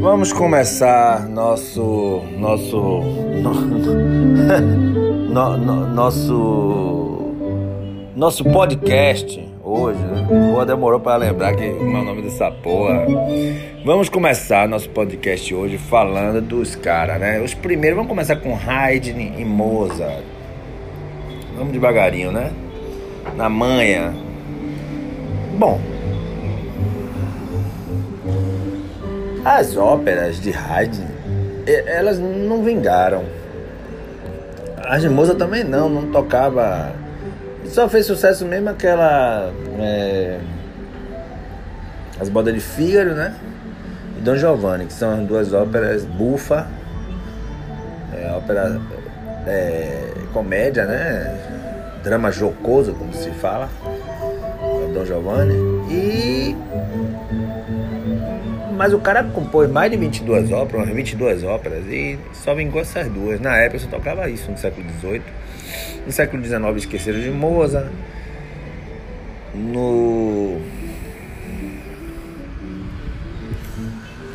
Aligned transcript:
Vamos 0.00 0.32
começar 0.32 1.28
nosso 1.28 2.22
nosso 2.38 3.00
no, 3.42 3.54
no, 5.30 5.56
no, 5.56 5.86
nosso 5.86 7.34
nosso 8.16 8.44
podcast 8.44 9.48
hoje, 9.62 9.98
né? 10.00 10.26
Pô, 10.28 10.64
demorou 10.64 10.98
para 10.98 11.16
lembrar 11.16 11.54
que 11.54 11.68
o 11.68 11.84
meu 11.84 12.02
nome 12.02 12.22
dessa 12.22 12.50
porra. 12.50 13.06
Vamos 13.84 14.08
começar 14.08 14.66
nosso 14.66 14.90
podcast 14.90 15.54
hoje 15.54 15.78
falando 15.78 16.40
dos 16.40 16.74
caras, 16.74 17.20
né? 17.20 17.40
Os 17.40 17.54
primeiros, 17.54 17.96
vamos 17.96 18.10
começar 18.10 18.36
com 18.36 18.56
Haydn 18.56 19.20
e 19.38 19.44
Mozart. 19.44 20.24
Vamos 21.56 21.72
devagarinho, 21.72 22.32
né? 22.32 22.52
Na 23.36 23.48
manha. 23.48 24.12
Bom, 25.58 25.80
As 29.48 29.78
óperas 29.78 30.38
de 30.38 30.52
Haydn, 30.52 31.06
elas 31.86 32.18
não 32.18 32.62
vingaram. 32.62 33.24
De 35.00 35.08
Mozart 35.08 35.38
também 35.38 35.64
não, 35.64 35.88
não 35.88 36.12
tocava. 36.12 36.92
Só 37.64 37.88
fez 37.88 38.04
sucesso 38.04 38.44
mesmo 38.44 38.68
aquela. 38.68 39.50
É, 39.78 40.38
as 42.20 42.28
Bodas 42.28 42.52
de 42.52 42.60
Fígaro, 42.60 43.14
né? 43.14 43.34
E 44.18 44.20
Dom 44.20 44.36
Giovanni, 44.36 44.84
que 44.84 44.92
são 44.92 45.14
as 45.14 45.20
duas 45.26 45.54
óperas 45.54 46.04
bufa. 46.04 46.66
É, 48.12 48.30
ópera. 48.32 48.78
É, 49.46 50.12
comédia, 50.34 50.84
né? 50.84 52.00
Drama 52.04 52.30
jocoso, 52.30 52.92
como 52.92 53.14
se 53.14 53.30
fala. 53.30 53.70
Dom 54.92 55.06
Giovanni. 55.06 55.54
E 55.90 56.54
mas 58.78 58.94
o 58.94 59.00
cara 59.00 59.24
compôs 59.24 59.68
mais 59.68 59.90
de 59.90 59.96
22 59.96 60.52
óperas, 60.52 60.84
umas 60.84 60.94
22 60.94 61.42
óperas, 61.42 61.84
e 61.88 62.16
só 62.32 62.54
vingou 62.54 62.80
essas 62.80 63.08
duas. 63.08 63.40
Na 63.40 63.56
época 63.56 63.80
só 63.80 63.88
tocava 63.88 64.30
isso 64.30 64.48
no 64.48 64.56
século 64.56 64.86
XVIII. 65.00 65.22
No 66.06 66.12
século 66.12 66.44
XIX 66.44 66.76
esqueceram 66.76 67.20
de 67.20 67.30
Mozart. 67.30 67.88
No. 69.52 70.60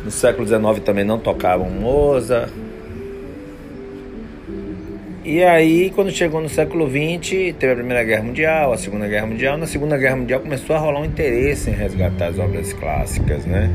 No 0.04 0.10
século 0.10 0.46
XIX 0.46 0.84
também 0.84 1.04
não 1.04 1.18
tocavam 1.18 1.70
Mozart. 1.70 2.52
E 5.24 5.42
aí, 5.42 5.90
quando 5.94 6.10
chegou 6.10 6.42
no 6.42 6.50
século 6.50 6.86
XX, 6.86 7.54
teve 7.58 7.72
a 7.72 7.76
Primeira 7.76 8.04
Guerra 8.04 8.22
Mundial, 8.22 8.74
a 8.74 8.76
Segunda 8.76 9.08
Guerra 9.08 9.26
Mundial. 9.26 9.56
Na 9.56 9.66
Segunda 9.66 9.96
Guerra 9.96 10.16
Mundial 10.16 10.40
começou 10.40 10.76
a 10.76 10.78
rolar 10.78 11.00
um 11.00 11.06
interesse 11.06 11.70
em 11.70 11.72
resgatar 11.72 12.26
as 12.26 12.38
obras 12.38 12.74
clássicas, 12.74 13.46
né? 13.46 13.70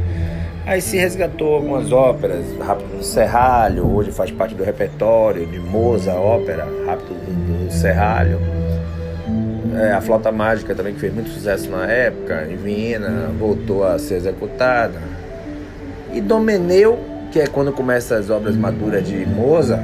Aí 0.70 0.84
se 0.84 0.98
resgatou 0.98 1.56
algumas 1.56 1.92
óperas, 1.92 2.46
Rápido 2.60 2.98
do 3.00 3.04
Serralho, 3.04 3.92
hoje 3.92 4.12
faz 4.12 4.30
parte 4.30 4.54
do 4.54 4.64
repertório 4.64 5.44
de 5.48 5.60
Moza, 5.60 6.14
ópera 6.14 6.68
Rápido 6.86 7.16
do 7.16 7.74
Serralho. 7.74 8.40
É, 9.76 9.94
a 9.94 10.00
Flauta 10.00 10.32
Mágica 10.32 10.76
também, 10.76 10.94
que 10.94 11.00
fez 11.00 11.12
muito 11.12 11.32
sucesso 11.32 11.72
na 11.72 11.88
época, 11.88 12.46
em 12.48 12.56
Viena, 12.56 13.32
voltou 13.40 13.84
a 13.84 13.98
ser 13.98 14.18
executada. 14.18 15.00
E 16.14 16.22
Domeneu, 16.22 17.00
que 17.32 17.40
é 17.40 17.48
quando 17.48 17.72
começam 17.72 18.16
as 18.16 18.30
obras 18.30 18.56
maduras 18.56 19.08
de 19.08 19.26
Moza. 19.26 19.84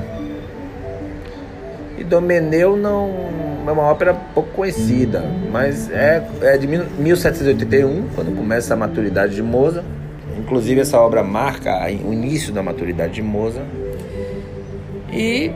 E 1.98 2.04
Domeneu 2.04 2.78
não 2.78 3.10
é 3.68 3.72
uma 3.72 3.90
ópera 3.90 4.14
pouco 4.36 4.52
conhecida, 4.52 5.24
mas 5.52 5.90
é, 5.90 6.24
é 6.44 6.58
de 6.60 6.68
1781, 6.68 8.10
quando 8.14 8.38
começa 8.38 8.76
a 8.76 8.78
maturidade 8.78 9.34
de 9.34 9.42
Mozart. 9.42 9.84
Inclusive 10.38 10.82
essa 10.82 11.00
obra 11.00 11.24
marca 11.24 11.72
o 12.06 12.14
início 12.14 12.54
da 12.54 12.62
maturidade 12.62 13.14
de 13.14 13.22
Mozart 13.22 13.66
e 15.12 15.52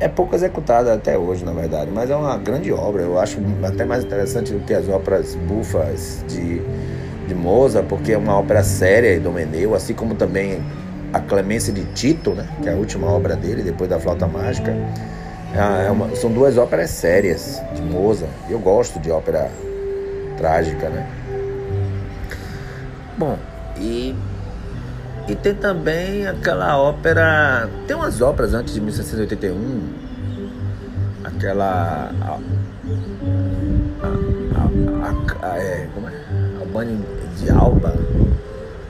é 0.00 0.08
pouco 0.08 0.34
executada 0.34 0.92
até 0.92 1.16
hoje, 1.16 1.44
na 1.44 1.52
verdade, 1.52 1.90
mas 1.92 2.10
é 2.10 2.16
uma 2.16 2.36
grande 2.36 2.72
obra. 2.72 3.02
Eu 3.02 3.18
acho 3.18 3.38
até 3.62 3.84
mais 3.84 4.04
interessante 4.04 4.52
do 4.52 4.60
que 4.60 4.74
as 4.74 4.88
óperas 4.88 5.34
bufas 5.34 6.24
de, 6.28 6.60
de 7.26 7.34
Mozart, 7.34 7.86
porque 7.86 8.12
é 8.12 8.18
uma 8.18 8.38
ópera 8.38 8.62
séria 8.62 9.14
e 9.14 9.18
Domeneu, 9.18 9.74
assim 9.74 9.94
como 9.94 10.14
também 10.14 10.60
a 11.12 11.20
Clemência 11.20 11.72
de 11.72 11.84
Tito, 11.92 12.30
né, 12.30 12.48
que 12.62 12.68
é 12.68 12.72
a 12.72 12.76
última 12.76 13.06
obra 13.10 13.36
dele, 13.36 13.62
depois 13.62 13.88
da 13.88 13.98
Flauta 14.00 14.26
Mágica. 14.26 14.74
É 15.54 15.90
uma, 15.90 16.14
são 16.16 16.32
duas 16.32 16.58
óperas 16.58 16.90
sérias 16.90 17.62
de 17.74 17.80
Mozart. 17.82 18.30
Eu 18.50 18.58
gosto 18.58 18.98
de 18.98 19.10
ópera 19.10 19.48
trágica, 20.36 20.88
né? 20.88 21.06
Bom, 23.16 23.38
e, 23.78 24.14
e 25.28 25.34
tem 25.34 25.54
também 25.54 26.26
aquela 26.26 26.78
ópera. 26.78 27.68
Tem 27.86 27.96
umas 27.96 28.20
óperas 28.20 28.54
antes 28.54 28.74
de 28.74 28.80
1781. 28.80 30.04
Aquela. 31.24 32.10
A, 32.20 32.38
a, 35.42 35.48
a, 35.48 35.58
é, 35.58 35.88
como 35.94 36.08
é? 36.08 36.12
Albani 36.60 37.04
de 37.38 37.50
Alba. 37.50 37.94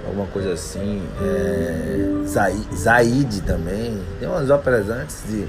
Alguma 0.07 0.27
coisa 0.27 0.53
assim. 0.53 1.03
É, 1.23 2.25
Zaide 2.75 3.43
também. 3.43 4.01
Tem 4.19 4.29
umas 4.29 4.51
óperas 4.51 4.89
antes 4.91 5.23
de, 5.29 5.47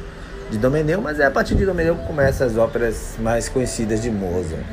de 0.51 0.57
Domeneu, 0.57 1.01
mas 1.01 1.19
é 1.19 1.25
a 1.25 1.31
partir 1.31 1.55
de 1.55 1.65
Domeneu 1.65 1.95
que 1.95 2.05
começam 2.05 2.47
as 2.47 2.57
óperas 2.57 3.15
mais 3.19 3.49
conhecidas 3.49 4.01
de 4.01 4.09
Mozart 4.11 4.63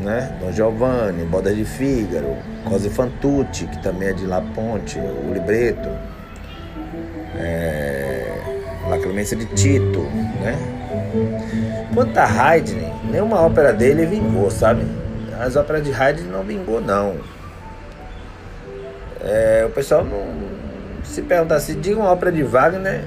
né? 0.00 0.36
Don 0.40 0.52
Giovanni, 0.52 1.24
Boda 1.24 1.54
de 1.54 1.64
Fígaro, 1.64 2.36
Cose 2.64 2.90
Fantucci, 2.90 3.66
que 3.66 3.82
também 3.82 4.08
é 4.08 4.12
de 4.12 4.26
La 4.26 4.40
Ponte, 4.40 4.98
o 4.98 5.32
libreto, 5.32 5.88
é, 7.36 8.32
La 8.88 8.98
Clemência 8.98 9.36
de 9.36 9.46
Tito, 9.46 10.00
né? 10.40 10.56
Quanto 11.94 12.16
a 12.18 12.24
Haydn, 12.24 12.78
nenhuma 13.10 13.40
ópera 13.40 13.72
dele 13.72 14.06
vingou, 14.06 14.50
sabe? 14.50 14.84
As 15.38 15.56
óperas 15.56 15.84
de 15.84 15.92
Haydn 15.92 16.30
não 16.30 16.42
vingou, 16.42 16.80
não. 16.80 17.16
É, 19.22 19.64
o 19.66 19.70
pessoal 19.70 20.04
não 20.04 20.50
se 21.04 21.22
perguntar 21.22 21.60
se 21.60 21.74
diga 21.74 21.98
uma 21.98 22.10
ópera 22.10 22.30
de 22.30 22.42
Wagner 22.42 23.02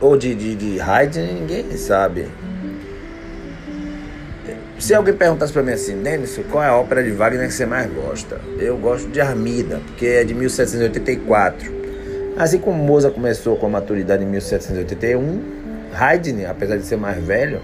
ou 0.00 0.16
de, 0.16 0.34
de, 0.34 0.54
de 0.54 0.80
Haydn, 0.80 1.20
ninguém 1.20 1.76
sabe. 1.76 2.28
Se 4.84 4.92
alguém 4.92 5.14
perguntasse 5.14 5.50
para 5.50 5.62
mim 5.62 5.72
assim, 5.72 6.02
Denis, 6.02 6.38
qual 6.50 6.62
é 6.62 6.68
a 6.68 6.76
ópera 6.76 7.02
de 7.02 7.10
Wagner 7.10 7.48
que 7.48 7.54
você 7.54 7.64
mais 7.64 7.90
gosta? 7.90 8.38
Eu 8.58 8.76
gosto 8.76 9.08
de 9.08 9.18
Armida, 9.18 9.80
porque 9.86 10.04
é 10.04 10.24
de 10.24 10.34
1784. 10.34 11.72
Assim 12.36 12.58
como 12.58 12.84
Mozart 12.84 13.14
começou 13.14 13.56
com 13.56 13.64
a 13.64 13.70
maturidade 13.70 14.22
em 14.22 14.26
1781, 14.26 15.40
Haydn, 15.98 16.44
apesar 16.46 16.76
de 16.76 16.84
ser 16.84 16.98
mais 16.98 17.16
velho, 17.24 17.62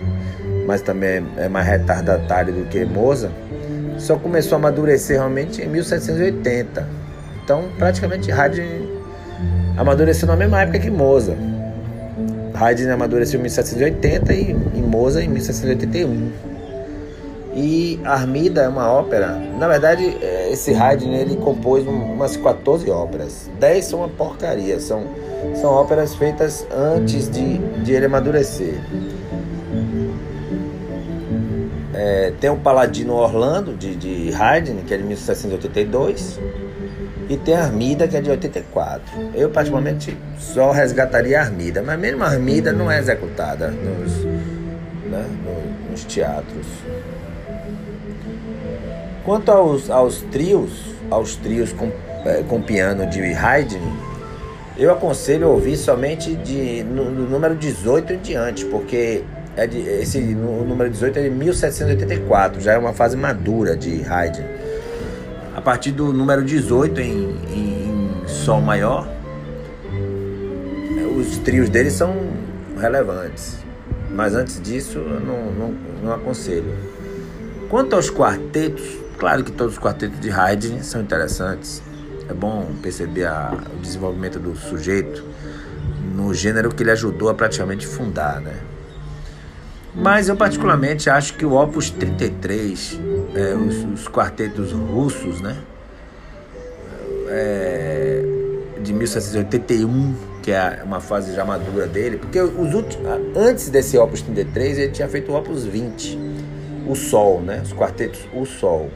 mas 0.67 0.81
também 0.81 1.23
é 1.37 1.47
mais 1.47 1.67
retardatário 1.67 2.55
do 2.55 2.65
que 2.71 2.87
Mozart, 2.87 3.35
só 3.99 4.17
começou 4.17 4.57
a 4.57 4.59
amadurecer 4.59 5.19
realmente 5.19 5.61
em 5.61 5.69
1780. 5.69 6.89
Então, 7.45 7.69
praticamente, 7.77 8.33
Haydn 8.33 8.63
amadureceu 9.77 10.27
na 10.27 10.37
mesma 10.37 10.63
época 10.63 10.79
que 10.79 10.91
Mozart. 10.91 11.37
Haydn 12.55 12.91
amadureceu 12.91 13.39
em 13.39 13.43
1780 13.43 14.33
e, 14.33 14.57
e 14.75 15.23
em 15.23 15.29
1781. 15.29 16.50
E 17.63 18.01
Armida 18.05 18.63
é 18.63 18.69
uma 18.69 18.91
ópera. 18.91 19.39
Na 19.59 19.69
verdade, 19.69 20.17
é, 20.23 20.51
esse 20.51 20.73
Haydn 20.73 21.13
ele 21.13 21.37
compôs 21.37 21.87
umas 21.87 22.35
14 22.35 22.91
óperas. 22.91 23.51
10 23.61 23.85
são 23.85 23.99
uma 23.99 24.09
porcaria, 24.09 24.81
são, 24.81 25.05
são 25.61 25.71
óperas 25.71 26.15
feitas 26.15 26.67
antes 26.75 27.29
de, 27.29 27.59
de 27.83 27.93
ele 27.93 28.07
amadurecer. 28.07 28.81
É, 31.93 32.33
tem 32.41 32.49
o 32.49 32.57
Paladino 32.57 33.13
Orlando 33.13 33.77
de, 33.77 33.95
de 33.95 34.35
Haydn, 34.35 34.79
que 34.87 34.95
é 34.95 34.97
de 34.97 35.05
1782, 35.05 36.41
e 37.29 37.37
tem 37.37 37.55
a 37.55 37.65
Armida, 37.65 38.09
que 38.09 38.17
é 38.17 38.23
de 38.23 38.31
84. 38.31 39.05
Eu, 39.35 39.51
particularmente, 39.51 40.17
só 40.39 40.71
resgataria 40.71 41.39
a 41.39 41.43
Armida, 41.43 41.83
mas 41.83 41.99
mesmo 41.99 42.25
a 42.25 42.29
Armida 42.29 42.73
não 42.73 42.91
é 42.91 42.99
executada 42.99 43.69
nos, 43.69 44.25
né, 45.11 45.27
nos 45.91 46.05
teatros. 46.05 46.67
Quanto 49.25 49.51
aos, 49.51 49.91
aos 49.91 50.23
trios, 50.23 50.71
aos 51.11 51.37
trios 51.37 51.73
com, 51.73 51.91
é, 52.25 52.43
com 52.49 52.61
piano 52.61 53.07
de 53.07 53.21
Haydn, 53.21 53.81
eu 54.79 54.91
aconselho 54.91 55.49
ouvir 55.49 55.77
somente 55.77 56.35
de, 56.37 56.83
no, 56.85 57.11
no 57.11 57.29
número 57.29 57.55
18 57.55 58.15
em 58.15 58.19
diante, 58.19 58.65
porque 58.65 59.23
é 59.57 59.67
de, 59.67 59.79
esse, 59.79 60.19
o 60.19 60.65
número 60.65 60.89
18 60.89 61.19
é 61.19 61.23
de 61.25 61.31
1784, 61.31 62.61
já 62.61 62.73
é 62.73 62.79
uma 62.79 62.93
fase 62.93 63.17
madura 63.17 63.77
de 63.77 64.03
Haydn. 64.03 64.45
A 65.55 65.61
partir 65.61 65.93
do 65.93 66.13
número 66.13 66.43
18 66.43 67.01
em, 67.01 67.37
em, 67.53 68.23
em 68.25 68.29
Sol 68.29 68.61
maior, 68.61 69.07
os 71.21 71.39
trios 71.39 71.69
dele 71.69 71.91
são 71.91 72.15
relevantes. 72.81 73.59
Mas 74.11 74.35
antes 74.35 74.61
disso, 74.61 74.99
eu 74.99 75.21
não, 75.21 75.53
não, 75.53 75.75
não 76.03 76.13
aconselho. 76.15 76.73
Quanto 77.71 77.97
aos 77.97 78.11
quartetos, 78.11 79.01
Claro 79.21 79.45
que 79.45 79.53
todos 79.53 79.75
os 79.75 79.79
quartetos 79.79 80.19
de 80.19 80.31
Haydn 80.31 80.83
são 80.83 81.03
interessantes. 81.03 81.83
É 82.27 82.33
bom 82.33 82.67
perceber 82.81 83.27
a, 83.27 83.53
o 83.75 83.77
desenvolvimento 83.77 84.39
do 84.39 84.57
sujeito 84.57 85.23
no 86.15 86.33
gênero 86.33 86.75
que 86.75 86.83
ele 86.83 86.91
ajudou 86.91 87.29
a 87.29 87.35
praticamente 87.35 87.87
fundar, 87.87 88.41
né? 88.41 88.57
Mas 89.95 90.31
eu 90.31 90.37
particularmente 90.37 91.11
acho 91.11 91.35
que 91.35 91.45
o 91.45 91.53
Opus 91.53 91.91
33, 91.91 92.99
é, 93.35 93.55
os, 93.55 94.01
os, 94.01 94.09
quartetos 94.09 94.73
russos, 94.73 95.43
né? 95.43 95.55
É, 97.29 98.25
de 98.81 98.95
1781, 98.95 100.15
que 100.43 100.51
é 100.51 100.81
uma 100.83 101.01
fase 101.01 101.35
já 101.35 101.45
madura 101.45 101.87
dele, 101.87 102.17
porque 102.17 102.41
os 102.41 102.73
últimos, 102.73 103.07
antes 103.37 103.69
desse 103.69 103.99
Opus 103.99 104.23
33 104.23 104.79
ele 104.79 104.93
tinha 104.93 105.09
feito 105.09 105.31
o 105.31 105.37
Opus 105.37 105.65
20, 105.65 106.30
o 106.91 106.97
Sol, 106.97 107.41
né? 107.41 107.61
Os 107.63 107.73
quartetos 107.73 108.21
O 108.35 108.45
Sol. 108.45 108.91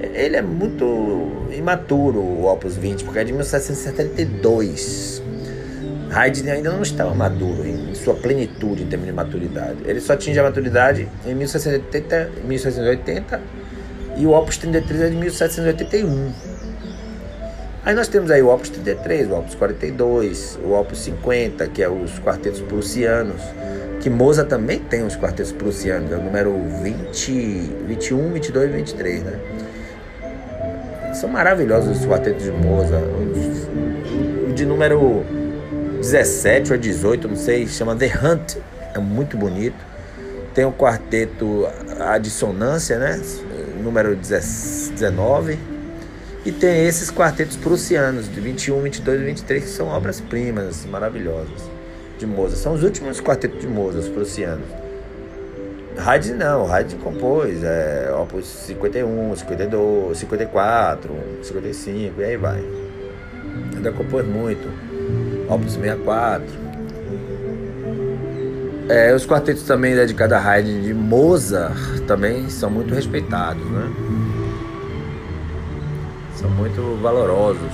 Ele 0.00 0.36
é 0.36 0.42
muito 0.42 1.48
imaturo, 1.50 2.20
o 2.20 2.46
Opus 2.46 2.76
20, 2.76 3.04
porque 3.04 3.18
é 3.18 3.24
de 3.24 3.32
1772. 3.32 5.22
Haydn 6.10 6.50
ainda 6.50 6.70
não 6.70 6.82
estava 6.82 7.14
maduro 7.14 7.66
em 7.66 7.94
sua 7.94 8.14
plenitude 8.14 8.82
em 8.84 8.86
termos 8.86 9.06
de 9.06 9.12
maturidade. 9.12 9.78
Ele 9.84 10.00
só 10.00 10.12
atinge 10.14 10.38
a 10.38 10.42
maturidade 10.42 11.08
em 11.26 11.34
1780, 11.34 12.30
1780 12.44 13.40
e 14.16 14.26
o 14.26 14.32
Opus 14.32 14.56
33 14.56 15.00
é 15.02 15.08
de 15.10 15.16
1781. 15.16 16.32
Aí 17.84 17.94
nós 17.94 18.08
temos 18.08 18.30
aí 18.30 18.42
o 18.42 18.48
Opus 18.48 18.70
33, 18.70 19.28
o 19.30 19.34
Opus 19.34 19.54
42, 19.54 20.58
o 20.64 20.72
Opus 20.72 20.98
50, 21.00 21.66
que 21.68 21.82
é 21.82 21.88
os 21.88 22.18
quartetos 22.18 22.60
prussianos, 22.60 23.40
que 24.06 24.10
Mozart 24.10 24.48
também 24.48 24.78
tem 24.78 25.04
os 25.04 25.16
quartetos 25.16 25.50
prussianos, 25.50 26.12
é 26.12 26.14
o 26.14 26.22
número 26.22 26.54
20, 26.80 27.32
21, 27.88 28.34
22 28.34 28.70
e 28.70 28.76
23, 28.76 29.22
né? 29.24 29.40
São 31.12 31.28
maravilhosos 31.28 31.98
os 31.98 32.06
quartetos 32.06 32.44
de 32.44 32.52
Mozart. 32.52 33.02
O 34.48 34.52
de 34.52 34.64
número 34.64 35.24
17 36.00 36.70
ou 36.70 36.78
18, 36.78 37.26
não 37.26 37.34
sei, 37.34 37.66
chama 37.66 37.96
The 37.96 38.12
Hunt, 38.22 38.58
é 38.94 39.00
muito 39.00 39.36
bonito. 39.36 39.84
Tem 40.54 40.64
o 40.64 40.70
quarteto 40.70 41.66
A 41.98 42.16
Dissonância, 42.16 43.00
né? 43.00 43.20
Número 43.82 44.14
19 44.14 45.58
e 46.44 46.52
tem 46.52 46.86
esses 46.86 47.10
quartetos 47.10 47.56
prussianos, 47.56 48.32
de 48.32 48.40
21, 48.40 48.82
22 48.82 49.20
e 49.20 49.24
23, 49.24 49.64
que 49.64 49.68
são 49.68 49.88
obras-primas 49.88 50.86
maravilhosas 50.86 51.75
de 52.18 52.26
Mozart. 52.26 52.58
São 52.58 52.74
os 52.74 52.82
últimos 52.82 53.20
quartetos 53.20 53.60
de 53.60 53.66
Mozart, 53.66 54.04
os 54.04 54.08
prussianos. 54.08 54.66
Haydn 55.98 56.36
não, 56.36 56.70
Haydn 56.70 56.98
compôs 56.98 57.64
é, 57.64 58.12
opus 58.20 58.46
51, 58.46 59.36
52, 59.36 60.18
54, 60.18 61.14
55 61.42 62.20
e 62.20 62.24
aí 62.24 62.36
vai. 62.36 62.62
Ainda 63.74 63.92
compôs 63.92 64.26
muito. 64.26 64.68
Opus 65.48 65.72
64. 65.72 66.44
É, 68.88 69.14
os 69.14 69.26
quartetos 69.26 69.64
também 69.64 69.94
dedicados 69.94 70.36
a 70.36 70.40
Haydn 70.40 70.82
de 70.82 70.94
Mozart 70.94 72.00
também 72.06 72.48
são 72.48 72.70
muito 72.70 72.94
respeitados, 72.94 73.64
né? 73.70 73.92
são 76.46 76.50
muito 76.50 76.98
valorosos. 77.02 77.72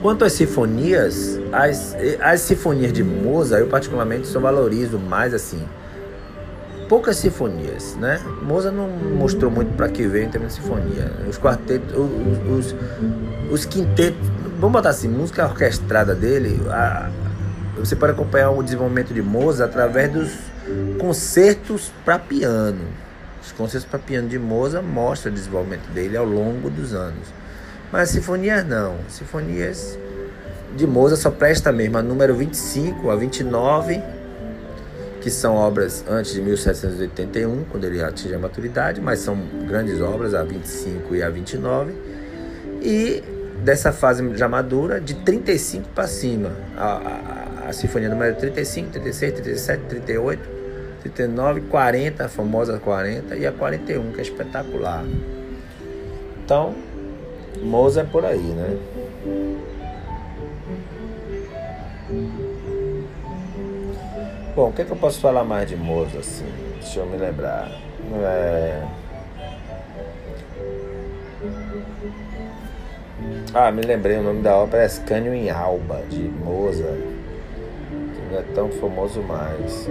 Quanto 0.00 0.24
às 0.24 0.32
sinfonias, 0.32 1.40
as, 1.52 1.96
as 2.20 2.40
sinfonias 2.42 2.92
de 2.92 3.02
Mozart, 3.02 3.62
eu 3.62 3.68
particularmente 3.68 4.28
só 4.28 4.38
valorizo 4.38 4.98
mais 4.98 5.34
assim. 5.34 5.66
Poucas 6.88 7.16
sinfonias, 7.16 7.96
né? 7.96 8.20
Mozart 8.42 8.74
não 8.74 8.88
mostrou 8.88 9.50
muito 9.50 9.74
para 9.76 9.88
que 9.88 10.06
veio 10.06 10.26
em 10.26 10.30
termos 10.30 10.54
de 10.54 10.62
sinfonia. 10.62 11.12
Os 11.28 11.36
quartetos, 11.36 11.92
os, 11.94 12.66
os, 12.66 12.76
os 13.50 13.64
quintetos, 13.66 14.26
vamos 14.58 14.72
botar 14.72 14.90
assim, 14.90 15.08
música 15.08 15.44
orquestrada 15.44 16.14
dele, 16.14 16.60
a, 16.70 17.10
você 17.76 17.94
pode 17.94 18.12
acompanhar 18.12 18.50
o 18.50 18.62
desenvolvimento 18.62 19.12
de 19.12 19.20
Mozart 19.20 19.70
através 19.70 20.12
dos 20.12 20.30
concertos 20.98 21.92
para 22.04 22.18
piano. 22.18 22.84
Os 23.42 23.52
concertos 23.52 23.88
para 23.88 23.98
piano 23.98 24.28
de 24.28 24.38
Mozart 24.38 24.84
mostram 24.84 25.32
o 25.32 25.34
desenvolvimento 25.34 25.88
dele 25.92 26.16
ao 26.16 26.24
longo 26.24 26.70
dos 26.70 26.94
anos. 26.94 27.28
Mas 27.92 28.10
sinfonias 28.10 28.66
não. 28.66 28.96
Sinfonias 29.08 29.98
de 30.76 30.86
Mozart 30.86 31.20
só 31.20 31.30
presta 31.30 31.72
mesmo 31.72 31.98
a 31.98 32.02
número 32.02 32.34
25 32.34 33.10
a 33.10 33.16
29, 33.16 34.02
que 35.20 35.30
são 35.30 35.56
obras 35.56 36.04
antes 36.08 36.32
de 36.32 36.40
1781, 36.40 37.64
quando 37.70 37.84
ele 37.84 38.02
atinge 38.02 38.34
a 38.34 38.38
maturidade, 38.38 39.00
mas 39.00 39.20
são 39.20 39.36
grandes 39.66 40.00
obras, 40.00 40.34
a 40.34 40.42
25 40.42 41.14
e 41.14 41.22
a 41.22 41.30
29. 41.30 41.92
E 42.80 43.22
dessa 43.64 43.92
fase 43.92 44.36
já 44.36 44.48
madura, 44.48 45.00
de 45.00 45.14
35 45.14 45.88
para 45.88 46.06
cima. 46.06 46.52
A, 46.76 47.64
a, 47.64 47.68
a 47.68 47.72
sinfonia 47.72 48.08
número 48.08 48.36
35, 48.36 48.90
36, 48.90 49.32
37, 49.34 49.84
38 49.84 50.58
39, 51.02 51.62
40, 51.62 52.24
a 52.24 52.28
famosa 52.28 52.78
40 52.78 53.36
e 53.36 53.46
a 53.46 53.52
41, 53.52 54.12
que 54.12 54.20
é 54.20 54.22
espetacular. 54.22 55.04
Então, 56.44 56.74
Moza 57.62 58.00
é 58.00 58.04
por 58.04 58.24
aí, 58.24 58.38
né? 58.38 58.78
Bom, 64.54 64.68
o 64.68 64.72
que, 64.72 64.82
é 64.82 64.84
que 64.84 64.90
eu 64.90 64.96
posso 64.96 65.20
falar 65.20 65.44
mais 65.44 65.68
de 65.68 65.76
Moza 65.76 66.18
assim? 66.18 66.46
Deixa 66.80 67.00
eu 67.00 67.06
me 67.06 67.16
lembrar. 67.16 67.70
É... 68.22 68.82
Ah, 73.54 73.70
me 73.70 73.82
lembrei, 73.82 74.18
o 74.18 74.22
nome 74.22 74.42
da 74.42 74.56
ópera 74.56 74.82
é 74.82 74.88
Scânio 74.88 75.34
em 75.34 75.50
Alba, 75.50 76.02
de 76.08 76.20
Mozart 76.20 77.18
não 78.30 78.38
é 78.38 78.42
tão 78.54 78.68
famoso 78.70 79.20
mais. 79.22 79.88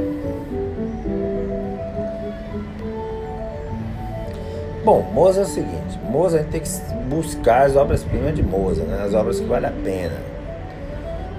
Bom, 4.88 5.02
Mozart 5.02 5.50
é 5.50 5.52
o 5.52 5.54
seguinte, 5.54 6.00
Mozart 6.10 6.36
a 6.36 6.44
gente 6.44 6.52
tem 6.52 6.62
que 6.62 7.14
buscar 7.14 7.66
as 7.66 7.76
obras-primas 7.76 8.34
de 8.34 8.42
Mozart, 8.42 8.88
né? 8.88 9.04
as 9.04 9.14
obras 9.14 9.38
que 9.38 9.46
valem 9.46 9.70
a 9.70 9.74
pena. 9.84 10.16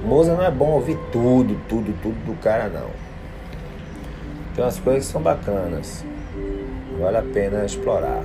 Mozart 0.05 0.37
não 0.37 0.47
é 0.47 0.51
bom 0.51 0.73
ouvir 0.73 0.99
tudo, 1.11 1.59
tudo, 1.67 1.99
tudo 2.03 2.27
do 2.27 2.39
cara 2.43 2.69
não. 2.69 2.91
Tem 4.55 4.63
umas 4.63 4.79
coisas 4.79 5.07
que 5.07 5.13
são 5.13 5.23
bacanas. 5.23 6.05
Vale 7.01 7.17
a 7.17 7.23
pena 7.23 7.65
explorar. 7.65 8.23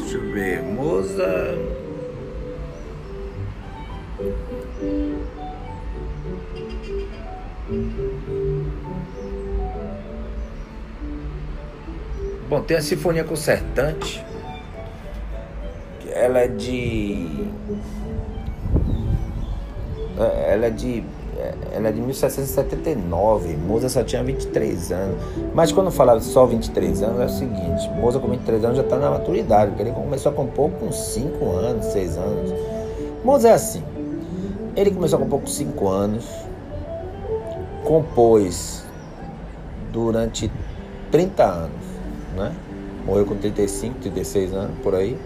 Deixa 0.00 0.16
eu 0.16 0.32
ver, 0.32 0.62
Mozart 0.64 1.79
Bom, 12.50 12.60
tem 12.62 12.76
a 12.76 12.82
Sinfonia 12.82 13.22
Concertante, 13.22 14.26
ela 16.12 16.40
é 16.40 16.48
de. 16.48 17.46
É, 20.18 20.54
ela 20.54 20.66
é 20.66 20.70
de. 20.70 21.04
Ela 21.72 21.90
é 21.90 21.92
de 21.92 22.00
1779. 22.00 23.56
Mozart 23.56 23.92
só 23.92 24.02
tinha 24.02 24.24
23 24.24 24.90
anos. 24.90 25.16
Mas 25.54 25.70
quando 25.70 25.92
falava 25.92 26.18
só 26.18 26.44
23 26.44 27.04
anos, 27.04 27.20
é 27.20 27.24
o 27.26 27.28
seguinte: 27.28 27.88
Mozart 27.90 28.24
com 28.24 28.32
23 28.32 28.64
anos 28.64 28.78
já 28.78 28.82
está 28.82 28.96
na 28.98 29.10
maturidade, 29.10 29.70
porque 29.70 29.84
ele 29.84 29.92
começou 29.92 30.32
a 30.32 30.34
compor 30.34 30.72
com 30.72 30.90
5 30.90 31.50
anos, 31.52 31.86
6 31.86 32.16
anos. 32.16 32.52
Mozart 33.24 33.52
é 33.52 33.54
assim: 33.54 33.84
ele 34.74 34.90
começou 34.90 35.20
a 35.20 35.22
compor 35.22 35.38
com 35.38 35.46
5 35.46 35.88
anos, 35.88 36.26
compôs 37.84 38.84
durante 39.92 40.50
30 41.12 41.44
anos, 41.44 41.89
né? 42.36 42.52
Morreu 43.06 43.24
com 43.24 43.36
35, 43.36 43.98
36 44.00 44.52
anos, 44.52 44.72
por 44.82 44.94
aí. 44.94 45.16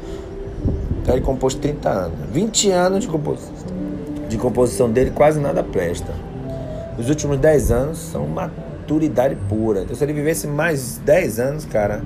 Então 1.03 1.15
ele 1.15 1.25
compôs 1.25 1.55
30 1.55 1.89
anos. 1.89 2.19
20 2.31 2.71
anos 2.71 3.01
de 3.01 3.09
composição, 3.09 3.53
de 4.29 4.39
composição 4.39 4.91
dele, 4.91 5.11
quase 5.11 5.39
nada 5.41 5.63
presta. 5.63 6.13
Os 6.99 7.09
últimos 7.09 7.39
10 7.39 7.71
anos 7.71 7.99
são 7.99 8.27
maturidade 8.27 9.37
pura. 9.49 9.83
Então 9.83 9.95
se 9.95 10.05
ele 10.05 10.13
vivesse 10.13 10.47
mais 10.47 10.99
10 10.99 11.41
anos, 11.41 11.65
cara, 11.65 12.03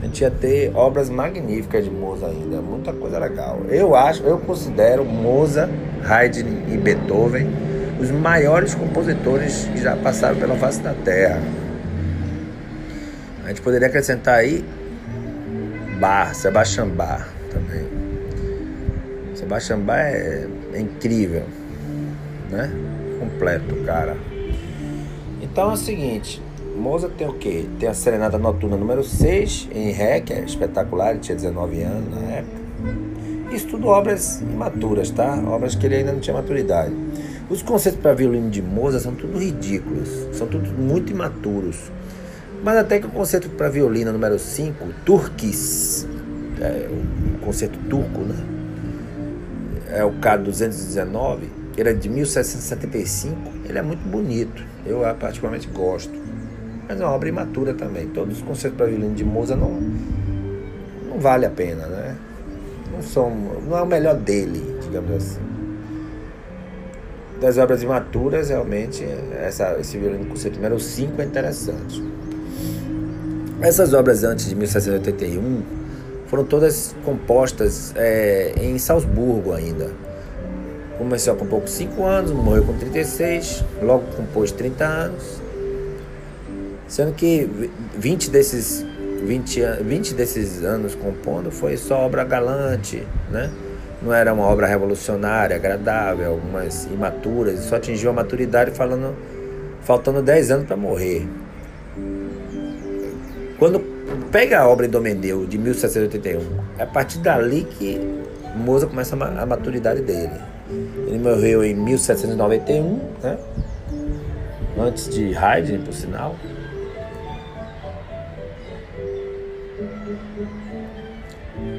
a 0.00 0.04
gente 0.06 0.20
ia 0.20 0.30
ter 0.30 0.72
obras 0.74 1.10
magníficas 1.10 1.84
de 1.84 1.90
Mozart 1.90 2.32
ainda, 2.32 2.60
muita 2.60 2.92
coisa 2.92 3.18
legal. 3.18 3.60
Eu 3.68 3.94
acho, 3.94 4.22
eu 4.22 4.38
considero 4.38 5.04
Mozart, 5.04 5.70
Haydn 6.08 6.72
e 6.72 6.76
Beethoven 6.76 7.72
os 8.02 8.10
maiores 8.10 8.74
compositores 8.74 9.68
que 9.72 9.80
já 9.80 9.94
passaram 9.96 10.36
pela 10.36 10.56
face 10.56 10.80
da 10.80 10.92
Terra. 10.92 11.40
A 13.44 13.48
gente 13.48 13.60
poderia 13.60 13.88
acrescentar 13.88 14.36
aí 14.36 14.64
Bach, 15.98 16.34
Sebastian 16.34 16.88
Bach 16.88 17.26
também. 17.50 17.86
Sebastian 19.34 19.80
Bach 19.80 19.98
é, 19.98 20.46
é 20.74 20.80
incrível, 20.80 21.44
né? 22.50 22.70
Completo, 23.18 23.74
cara. 23.84 24.16
Então 25.40 25.70
é 25.70 25.74
o 25.74 25.76
seguinte, 25.76 26.42
Mozart 26.76 27.14
tem 27.14 27.28
o 27.28 27.34
quê? 27.34 27.66
Tem 27.78 27.88
a 27.88 27.94
Serenata 27.94 28.38
Noturna 28.38 28.76
número 28.76 29.04
6 29.04 29.68
em 29.72 29.90
Ré, 29.90 30.20
que 30.20 30.32
é 30.32 30.40
espetacular, 30.40 31.10
ele 31.10 31.20
tinha 31.20 31.36
19 31.36 31.82
anos 31.82 32.10
na 32.14 32.32
época. 32.32 32.62
Isso 33.52 33.66
tudo 33.66 33.88
obras 33.88 34.40
imaturas, 34.40 35.10
tá? 35.10 35.34
Obras 35.46 35.74
que 35.74 35.84
ele 35.84 35.96
ainda 35.96 36.12
não 36.12 36.20
tinha 36.20 36.34
maturidade. 36.34 36.94
Os 37.50 37.62
conceitos 37.62 38.00
para 38.00 38.14
violino 38.14 38.48
de 38.48 38.62
Mozart 38.62 39.02
são 39.02 39.14
tudo 39.14 39.38
ridículos, 39.38 40.08
são 40.32 40.46
tudo 40.46 40.70
muito 40.72 41.12
imaturos. 41.12 41.92
Mas 42.62 42.76
até 42.76 43.00
que 43.00 43.06
o 43.06 43.10
concerto 43.10 43.48
para 43.50 43.68
violino 43.68 44.12
número 44.12 44.38
5, 44.38 44.86
Turquis, 45.04 46.06
é, 46.60 46.88
o 46.88 47.38
concerto 47.44 47.76
turco, 47.90 48.20
né? 48.20 48.36
É 49.90 50.04
o 50.04 50.12
K219, 50.12 51.40
ele 51.76 51.88
é 51.88 51.92
de 51.92 52.08
1775, 52.08 53.36
ele 53.68 53.78
é 53.78 53.82
muito 53.82 54.06
bonito, 54.08 54.64
eu 54.86 55.00
particularmente 55.18 55.66
gosto. 55.66 56.12
Mas 56.88 57.00
é 57.00 57.04
uma 57.04 57.12
obra 57.12 57.28
imatura 57.28 57.74
também. 57.74 58.06
Todos 58.08 58.38
os 58.38 58.42
concertos 58.42 58.76
para 58.76 58.86
violino 58.86 59.14
de 59.14 59.24
Mozart 59.24 59.58
não, 59.58 59.80
não 61.08 61.18
vale 61.18 61.44
a 61.44 61.50
pena, 61.50 61.86
né? 61.86 62.16
Não, 62.92 63.02
são, 63.02 63.30
não 63.66 63.76
é 63.76 63.82
o 63.82 63.86
melhor 63.86 64.14
dele, 64.14 64.78
digamos 64.82 65.10
assim. 65.16 65.40
Das 67.40 67.58
obras 67.58 67.82
imaturas, 67.82 68.50
realmente, 68.50 69.04
essa, 69.32 69.76
esse 69.80 69.98
violino 69.98 70.26
concerto 70.26 70.56
número 70.56 70.78
5 70.78 71.20
é 71.20 71.24
interessante. 71.24 72.02
Essas 73.62 73.94
obras 73.94 74.24
antes 74.24 74.48
de 74.48 74.56
1781 74.56 75.62
foram 76.26 76.42
todas 76.42 76.96
compostas 77.04 77.94
é, 77.94 78.54
em 78.56 78.76
Salzburgo 78.76 79.52
ainda. 79.52 79.92
Começou 80.98 81.36
com 81.36 81.64
5 81.64 82.04
anos, 82.04 82.32
morreu 82.32 82.64
com 82.64 82.72
36, 82.72 83.64
logo 83.80 84.04
compôs 84.16 84.50
30 84.50 84.84
anos. 84.84 85.40
Sendo 86.88 87.12
que 87.12 87.48
20 87.96 88.30
desses, 88.30 88.84
20, 89.24 89.60
20 89.84 90.14
desses 90.14 90.64
anos 90.64 90.96
compondo 90.96 91.52
foi 91.52 91.76
só 91.76 92.00
obra 92.00 92.24
galante, 92.24 93.06
né? 93.30 93.48
Não 94.02 94.12
era 94.12 94.34
uma 94.34 94.44
obra 94.44 94.66
revolucionária, 94.66 95.54
agradável, 95.54 96.32
algumas 96.32 96.86
imaturas, 96.86 97.60
só 97.60 97.76
atingiu 97.76 98.10
a 98.10 98.12
maturidade 98.12 98.72
falando, 98.72 99.14
faltando 99.82 100.20
10 100.20 100.50
anos 100.50 100.66
para 100.66 100.76
morrer. 100.76 101.28
Quando 103.62 103.78
pega 104.32 104.58
a 104.58 104.68
obra 104.68 104.86
Indomendeu 104.86 105.46
de 105.46 105.56
1781, 105.56 106.40
é 106.78 106.82
a 106.82 106.86
partir 106.86 107.18
dali 107.18 107.62
que 107.62 107.96
Mozart 108.56 108.90
começa 108.90 109.14
a 109.14 109.46
maturidade 109.46 110.02
dele. 110.02 110.34
Ele 111.06 111.20
morreu 111.20 111.62
em 111.62 111.72
1791, 111.72 113.00
né? 113.22 113.38
antes 114.76 115.08
de 115.08 115.36
Haydn, 115.36 115.78
por 115.84 115.94
sinal. 115.94 116.34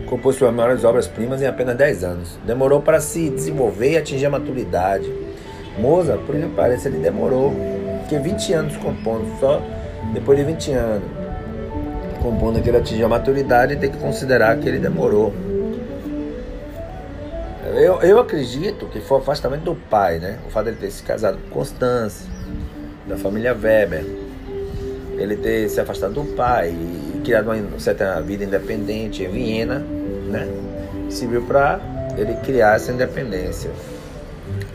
Compôs 0.05 0.37
suas 0.37 0.53
maiores 0.53 0.85
obras-primas 0.85 1.41
em 1.41 1.47
apenas 1.47 1.75
10 1.75 2.03
anos. 2.05 2.39
Demorou 2.47 2.81
para 2.81 3.01
se 3.01 3.29
desenvolver 3.29 3.91
e 3.91 3.97
atingir 3.97 4.27
a 4.27 4.29
maturidade. 4.29 5.13
Mozart, 5.77 6.21
por 6.21 6.33
exemplo, 6.33 6.55
parece, 6.55 6.87
ele 6.87 6.99
demorou, 6.99 7.53
porque 7.99 8.17
20 8.17 8.53
anos 8.53 8.77
compondo, 8.77 9.37
só 9.37 9.61
depois 10.13 10.37
de 10.37 10.45
20 10.45 10.71
anos 10.71 11.22
compondo 12.23 12.61
que 12.61 12.69
ele 12.69 12.77
atingiu 12.77 13.05
a 13.05 13.09
maturidade, 13.09 13.75
tem 13.75 13.91
que 13.91 13.97
considerar 13.97 14.57
que 14.57 14.67
ele 14.67 14.79
demorou. 14.79 15.33
Eu, 17.75 18.01
eu 18.01 18.19
acredito 18.19 18.85
que 18.85 19.01
foi 19.01 19.17
o 19.17 19.21
afastamento 19.21 19.63
do 19.63 19.75
pai, 19.75 20.19
né? 20.19 20.39
O 20.47 20.49
fato 20.49 20.65
de 20.65 20.71
ele 20.71 20.77
ter 20.77 20.91
se 20.91 21.03
casado 21.03 21.37
com 21.49 21.59
Constance, 21.59 22.25
da 23.07 23.17
família 23.17 23.53
Weber, 23.53 24.05
ele 25.17 25.35
ter 25.35 25.67
se 25.69 25.81
afastado 25.81 26.13
do 26.13 26.23
pai 26.35 26.69
e 26.69 27.21
criado 27.25 27.51
uma 27.51 27.79
certa 27.79 28.21
vida 28.21 28.45
independente 28.45 29.23
em 29.23 29.29
Viena, 29.29 29.79
né? 30.29 30.47
Serviu 31.09 31.41
para 31.41 31.81
ele 32.17 32.35
criar 32.35 32.75
essa 32.75 32.91
independência, 32.91 33.69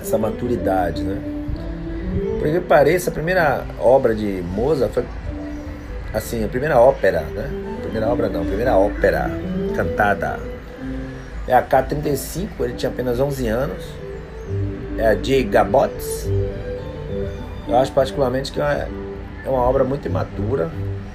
essa 0.01 0.19
maturidade, 0.19 1.03
né? 1.03 1.19
Por 2.39 2.47
que 2.47 3.09
a 3.09 3.13
primeira 3.13 3.65
obra 3.81 4.15
de 4.15 4.43
Mozart 4.55 4.93
foi 4.93 5.05
assim, 6.19 6.45
a 6.45 6.49
primeira 6.49 6.79
ópera, 6.79 7.21
né? 7.21 7.49
Primeira 7.83 8.09
obra 8.09 8.29
não, 8.29 8.45
primeira 8.45 8.77
ópera 8.77 9.31
cantada. 9.75 10.39
É 11.47 11.55
a 11.55 11.63
K35, 11.63 12.49
ele 12.61 12.75
tinha 12.75 12.91
apenas 12.91 13.19
11 13.19 13.49
anos. 13.49 13.85
É 14.99 15.09
a 15.09 15.15
J. 15.15 15.45
Gabots. 15.45 16.27
Eu 17.67 17.77
acho 17.77 17.93
particularmente 17.93 18.53
que 18.53 18.61
é 18.61 18.89
uma 19.47 19.63
obra 19.63 19.85
muito 19.85 20.07
imatura. 20.07 20.71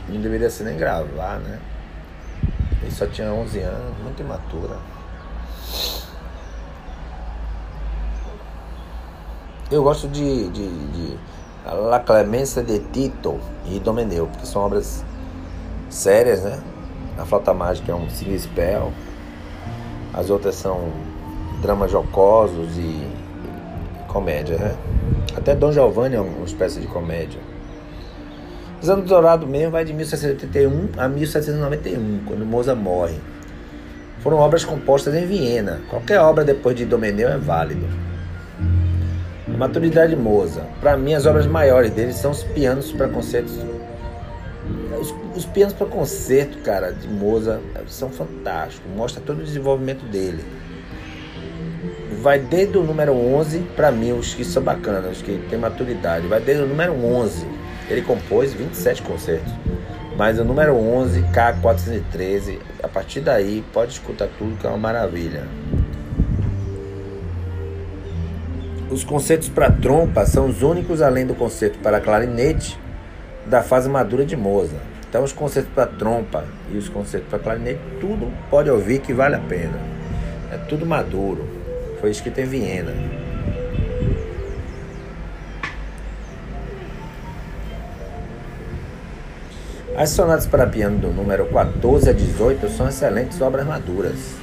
Não 0.09 0.19
deveria 0.19 0.49
ser 0.49 0.63
nem 0.63 0.77
gravar, 0.77 1.39
né? 1.39 1.59
Ele 2.81 2.91
só 2.91 3.05
tinha 3.05 3.31
11 3.31 3.59
anos, 3.59 3.97
muito 4.03 4.21
imatura. 4.21 4.77
Eu 9.71 9.83
gosto 9.83 10.07
de, 10.07 10.49
de, 10.49 10.69
de 10.69 11.17
La 11.65 11.99
Clemência 11.99 12.61
de 12.61 12.79
Tito 12.79 13.39
e 13.65 13.79
Domeneu, 13.79 14.27
porque 14.27 14.45
são 14.45 14.63
obras 14.63 15.03
sérias, 15.89 16.43
né? 16.43 16.59
A 17.17 17.25
Flauta 17.25 17.53
Mágica 17.53 17.91
é 17.91 17.95
um 17.95 18.09
single 18.09 18.37
spell, 18.37 18.91
as 20.13 20.29
outras 20.29 20.55
são 20.55 20.91
dramas 21.61 21.89
jocosos 21.89 22.77
e, 22.77 23.07
comédia, 24.09 24.57
né? 24.57 24.75
Até 25.35 25.55
Dom 25.55 25.71
Giovanni 25.71 26.15
é 26.15 26.19
uma 26.19 26.45
espécie 26.45 26.81
de 26.81 26.87
comédia. 26.87 27.39
Os 28.81 28.89
anos 28.89 29.07
dourados 29.07 29.47
mesmo 29.47 29.71
vai 29.71 29.85
de 29.85 29.93
1781 29.93 30.89
a 30.97 31.07
1791, 31.07 32.25
quando 32.25 32.45
Mozart 32.45 32.77
morre. 32.77 33.19
Foram 34.19 34.37
obras 34.39 34.65
compostas 34.65 35.15
em 35.15 35.25
Viena. 35.25 35.81
Qualquer 35.89 36.19
obra 36.19 36.43
depois 36.43 36.75
de 36.75 36.83
Domeneu 36.83 37.29
é 37.29 37.37
válido. 37.37 37.87
Maturidade 39.57 40.15
Moza. 40.15 40.65
Para 40.81 40.97
mim, 40.97 41.13
as 41.13 41.25
obras 41.25 41.45
maiores 41.45 41.91
dele 41.91 42.11
são 42.11 42.31
os 42.31 42.43
pianos 42.43 42.91
para 42.91 43.07
concertos. 43.07 43.53
Os, 44.99 45.13
os 45.35 45.45
pianos 45.45 45.73
para 45.73 45.87
concerto, 45.87 46.57
cara, 46.59 46.91
de 46.91 47.07
Moza 47.07 47.61
são 47.87 48.09
fantásticos. 48.09 48.89
Mostra 48.95 49.21
todo 49.23 49.39
o 49.39 49.43
desenvolvimento 49.43 50.05
dele. 50.05 50.43
Vai 52.21 52.39
desde 52.39 52.77
o 52.77 52.83
número 52.83 53.13
11, 53.13 53.59
para 53.75 53.91
mim, 53.91 54.13
os 54.13 54.33
que 54.33 54.43
são 54.43 54.63
bacanas, 54.63 55.17
os 55.17 55.21
que 55.21 55.37
tem 55.49 55.59
maturidade. 55.59 56.27
Vai 56.27 56.39
desde 56.39 56.63
o 56.63 56.67
número 56.67 56.93
11. 56.93 57.45
Ele 57.89 58.01
compôs 58.01 58.53
27 58.53 59.01
concertos. 59.03 59.53
Mas 60.17 60.39
o 60.39 60.43
número 60.43 60.75
11, 60.75 61.21
K413, 61.33 62.59
a 62.81 62.87
partir 62.87 63.19
daí, 63.19 63.63
pode 63.73 63.93
escutar 63.93 64.29
tudo 64.37 64.57
que 64.57 64.65
é 64.65 64.69
uma 64.69 64.77
maravilha. 64.77 65.43
Os 68.93 69.03
concertos 69.03 69.49
para 69.49 69.71
trompa 69.71 70.23
são 70.23 70.45
os 70.45 70.61
únicos, 70.61 71.01
além 71.01 71.25
do 71.25 71.33
concerto 71.33 71.79
para 71.79 71.99
clarinete, 71.99 72.79
da 73.43 73.63
fase 73.63 73.89
madura 73.89 74.23
de 74.23 74.37
Mozart. 74.37 74.83
Então, 75.09 75.23
os 75.23 75.33
concertos 75.33 75.73
para 75.73 75.87
trompa 75.87 76.45
e 76.71 76.77
os 76.77 76.89
concertos 76.89 77.27
para 77.27 77.39
clarinete, 77.39 77.79
tudo 77.99 78.31
pode 78.51 78.69
ouvir 78.69 78.99
que 78.99 79.11
vale 79.11 79.33
a 79.33 79.39
pena. 79.39 79.79
É 80.51 80.57
tudo 80.69 80.85
maduro. 80.85 81.43
Foi 81.99 82.11
escrito 82.11 82.39
em 82.39 82.45
Viena. 82.45 82.93
As 89.97 90.11
sonatas 90.11 90.45
para 90.45 90.67
piano 90.67 90.99
do 90.99 91.07
número 91.07 91.47
14 91.47 92.11
a 92.11 92.13
18 92.13 92.69
são 92.69 92.87
excelentes 92.87 93.41
obras 93.41 93.65
maduras. 93.65 94.35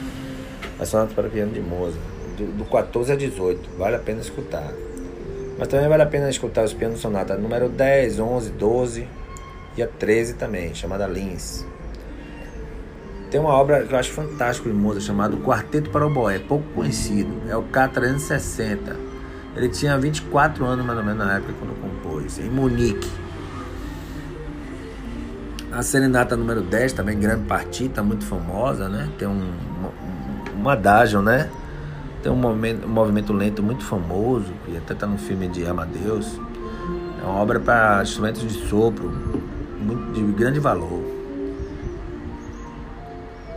As 0.80 0.88
sonatas 0.88 1.14
para 1.14 1.28
piano 1.28 1.52
de 1.52 1.61
Mozart 1.61 2.20
do, 2.44 2.59
do 2.59 2.64
14 2.64 3.12
a 3.12 3.16
18. 3.16 3.70
Vale 3.76 3.97
a 3.97 3.99
pena 3.99 4.20
escutar. 4.20 4.73
Mas 5.59 5.68
também 5.68 5.88
vale 5.88 6.02
a 6.02 6.06
pena 6.06 6.30
escutar 6.30 6.64
os 6.64 6.73
pianos 6.73 7.00
sonata 7.00 7.37
número 7.37 7.68
10, 7.68 8.18
11, 8.18 8.50
12 8.52 9.09
e 9.76 9.82
a 9.82 9.87
13 9.87 10.35
também, 10.35 10.75
chamada 10.75 11.06
Lins. 11.06 11.66
Tem 13.30 13.38
uma 13.38 13.52
obra 13.52 13.85
que 13.85 13.92
eu 13.92 13.99
acho 13.99 14.11
fantástica 14.11 14.68
de 14.68 14.75
Mozart 14.75 15.06
chamado 15.06 15.37
Quarteto 15.37 15.90
para 15.90 16.04
o 16.04 16.11
Boé, 16.11 16.38
pouco 16.38 16.64
conhecido. 16.75 17.30
É 17.49 17.56
o 17.56 17.62
K360. 17.62 18.97
Ele 19.54 19.68
tinha 19.68 19.97
24 19.99 20.64
anos 20.64 20.85
mais 20.85 20.99
ou 20.99 21.04
menos 21.04 21.25
na 21.25 21.37
época 21.37 21.52
quando 21.59 21.80
compôs, 21.80 22.38
em 22.38 22.49
Munique. 22.49 23.09
A 25.70 25.82
Serenata 25.82 26.37
número 26.37 26.62
10, 26.62 26.94
também 26.94 27.18
grande 27.18 27.44
partita, 27.44 28.02
muito 28.02 28.25
famosa, 28.25 28.88
né? 28.88 29.09
Tem 29.16 29.28
um, 29.28 29.52
um, 30.56 30.68
um 30.68 31.23
né? 31.23 31.49
Tem 32.23 32.31
um 32.31 32.37
movimento, 32.37 32.87
um 32.87 32.91
movimento 32.91 33.33
lento 33.33 33.62
muito 33.62 33.85
famoso, 33.85 34.53
que 34.65 34.77
até 34.77 34.93
está 34.93 35.07
no 35.07 35.17
filme 35.17 35.49
de 35.49 35.65
Amadeus. 35.65 36.39
É 37.21 37.25
uma 37.25 37.41
obra 37.41 37.59
para 37.59 38.03
instrumentos 38.03 38.43
de 38.43 38.69
sopro, 38.69 39.11
muito, 39.81 40.12
de 40.12 40.23
grande 40.33 40.61
valor. 40.61 41.03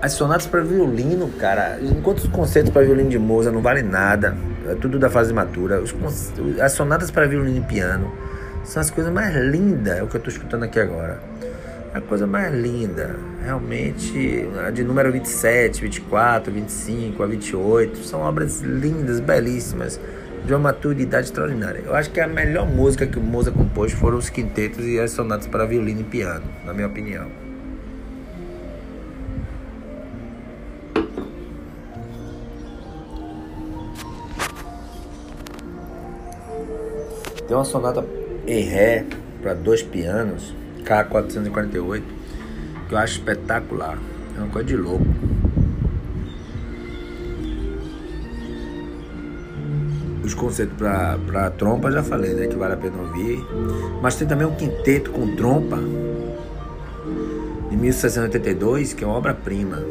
As 0.02 0.14
sonatas 0.14 0.48
para 0.48 0.62
violino, 0.62 1.30
cara, 1.40 1.78
enquanto 1.82 2.20
os 2.20 2.28
conceitos 2.28 2.72
para 2.72 2.84
violino 2.84 3.10
de 3.10 3.20
Mozart 3.20 3.54
não 3.54 3.62
valem 3.62 3.84
nada, 3.84 4.38
é 4.68 4.76
tudo 4.76 5.00
da 5.00 5.10
fase 5.10 5.34
matura. 5.34 5.82
Os, 5.82 5.94
as 6.62 6.72
sonatas 6.74 7.12
para 7.12 7.26
violino 7.26 7.58
e 7.58 7.62
piano 7.62 8.12
São 8.64 8.82
as 8.82 8.90
coisas 8.90 9.12
mais 9.12 9.34
lindas, 9.36 9.98
é 9.98 10.04
o 10.04 10.08
que 10.08 10.16
eu 10.16 10.20
estou 10.20 10.32
escutando 10.32 10.64
aqui 10.64 10.80
agora. 10.80 11.22
A 11.94 12.02
coisa 12.02 12.26
mais 12.26 12.52
linda, 12.52 13.16
realmente, 13.44 14.48
de 14.74 14.84
número 14.84 15.12
27, 15.12 15.80
24, 15.80 16.52
25 16.52 17.22
a 17.22 17.28
28, 17.28 18.00
são 18.00 18.22
obras 18.22 18.62
lindas, 18.62 19.20
belíssimas, 19.20 20.00
de 20.44 20.54
uma 20.54 20.60
maturidade 20.60 21.28
extraordinária. 21.28 21.84
Eu 21.86 21.94
acho 21.94 22.10
que 22.10 22.20
a 22.20 22.28
melhor 22.28 22.66
música 22.66 23.06
que 23.06 23.20
o 23.20 23.22
Mozart 23.22 23.56
compôs 23.56 23.92
foram 23.92 24.18
os 24.18 24.28
quintetos 24.28 24.84
e 24.84 25.00
as 25.00 25.12
sonatas 25.12 25.46
para 25.46 25.68
violino 25.68 26.02
e 26.02 26.04
piano, 26.04 26.44
na 26.66 26.74
minha 26.74 26.88
opinião. 26.88 27.28
Tem 37.48 37.56
uma 37.56 37.64
sonata 37.64 38.04
em 38.48 38.64
Ré 38.64 39.06
para 39.44 39.54
dois 39.54 39.84
pianos, 39.84 40.56
K448, 40.84 42.04
que 42.88 42.94
eu 42.94 42.98
acho 42.98 43.14
espetacular. 43.14 43.98
É 44.36 44.40
uma 44.40 44.50
coisa 44.50 44.68
de 44.68 44.76
louco. 44.76 45.06
Os 50.24 50.34
conceitos 50.34 50.76
para 50.78 51.52
trompa 51.52 51.92
já 51.92 52.02
falei, 52.02 52.34
né? 52.34 52.48
Que 52.48 52.56
vale 52.56 52.74
a 52.74 52.78
pena 52.78 52.98
ouvir. 52.98 53.46
Mas 54.02 54.16
tem 54.16 54.28
também 54.28 54.48
um 54.48 54.56
quinteto 54.56 55.12
com 55.12 55.36
trompa 55.36 55.78
de 57.70 57.76
1682, 57.76 58.94
que 58.94 59.04
é 59.04 59.08
uma 59.08 59.18
obra-prima. 59.18 59.84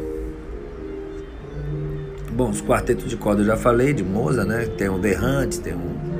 Bom, 2.31 2.49
os 2.49 2.61
quartetos 2.61 3.07
de 3.07 3.15
corda 3.15 3.41
eu 3.41 3.45
já 3.45 3.55
falei, 3.55 3.93
de 3.93 4.03
Moza, 4.03 4.43
né? 4.43 4.65
Tem 4.65 4.89
um 4.89 4.99
tem 4.99 5.15
um 5.15 5.49
tem 5.49 5.75
um 5.75 6.12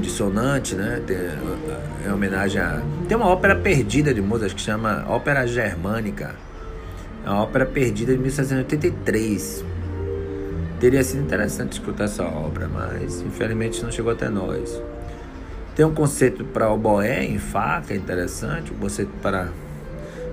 dissonante, 0.00 0.74
né? 0.74 1.02
Tem, 1.06 1.16
é 2.06 2.12
homenagem 2.12 2.60
a. 2.60 2.82
Tem 3.08 3.16
uma 3.16 3.26
ópera 3.26 3.54
perdida 3.54 4.12
de 4.12 4.20
Mozart 4.20 4.54
que 4.54 4.60
chama 4.60 5.04
Ópera 5.08 5.46
Germânica. 5.46 6.34
É 7.24 7.28
uma 7.30 7.42
ópera 7.42 7.66
perdida 7.66 8.12
de 8.12 8.18
1783. 8.18 9.64
Teria 10.80 11.04
sido 11.04 11.22
interessante 11.22 11.72
escutar 11.72 12.04
essa 12.04 12.24
obra, 12.24 12.66
mas 12.66 13.20
infelizmente 13.20 13.82
não 13.82 13.92
chegou 13.92 14.12
até 14.12 14.28
nós. 14.28 14.82
Tem 15.76 15.84
um 15.84 15.94
conceito 15.94 16.44
para 16.44 16.72
oboé 16.72 17.24
em 17.24 17.38
Fá, 17.38 17.82
que 17.86 17.92
é 17.92 17.96
interessante, 17.96 18.72
um 18.72 18.76
conceito 18.76 19.12
para 19.22 19.48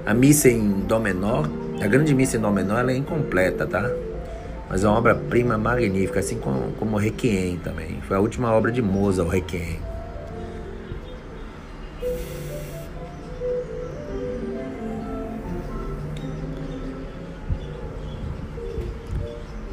a 0.05 0.13
missa 0.13 0.49
em 0.49 0.85
Dó 0.87 0.99
menor. 0.99 1.49
A 1.81 1.87
grande 1.87 2.13
missa 2.15 2.37
em 2.37 2.39
Dó 2.39 2.49
menor 2.49 2.79
ela 2.79 2.91
é 2.91 2.95
incompleta, 2.95 3.67
tá? 3.67 3.91
Mas 4.69 4.83
é 4.83 4.87
uma 4.87 4.97
obra-prima 4.97 5.57
magnífica, 5.57 6.19
assim 6.19 6.37
como, 6.39 6.73
como 6.73 6.97
Requiem 6.97 7.57
também. 7.57 8.01
Foi 8.01 8.17
a 8.17 8.19
última 8.19 8.51
obra 8.51 8.71
de 8.71 8.81
Mozart, 8.81 9.27
o 9.27 9.31
Requiem. 9.31 9.79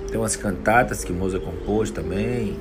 Tem 0.08 0.20
umas 0.20 0.36
cantatas 0.36 1.02
que 1.02 1.12
Mozart 1.12 1.42
compôs 1.42 1.90
também. 1.90 2.56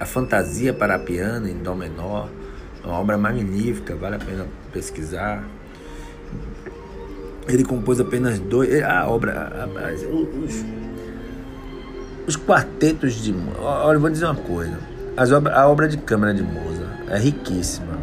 A 0.00 0.06
Fantasia 0.06 0.72
para 0.72 0.98
piano 0.98 1.46
em 1.46 1.58
Dó 1.58 1.74
menor. 1.74 2.30
É 2.82 2.86
uma 2.86 2.98
obra 2.98 3.18
magnífica, 3.18 3.94
vale 3.94 4.16
a 4.16 4.18
pena 4.18 4.46
pesquisar. 4.72 5.44
Ele 7.46 7.64
compôs 7.64 8.00
apenas 8.00 8.38
dois. 8.38 8.82
A 8.82 9.06
obra. 9.08 9.68
Os, 10.42 10.64
os 12.26 12.36
quartetos 12.36 13.14
de. 13.14 13.34
Olha, 13.58 13.96
eu 13.96 14.00
vou 14.00 14.10
dizer 14.10 14.24
uma 14.24 14.34
coisa. 14.34 14.78
As 15.16 15.32
obra, 15.32 15.54
a 15.54 15.68
obra 15.68 15.88
de 15.88 15.96
câmara 15.96 16.34
de 16.34 16.42
Mozart 16.42 17.08
é 17.08 17.18
riquíssima. 17.18 17.96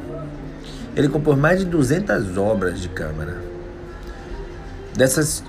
Ele 0.96 1.10
compôs 1.10 1.38
mais 1.38 1.60
de 1.60 1.66
200 1.66 2.38
obras 2.38 2.80
de 2.80 2.90
câmara. 2.90 3.38
Dessas 4.96 5.44